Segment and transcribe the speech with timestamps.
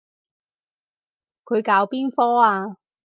[1.45, 2.77] 佢搞邊科啊？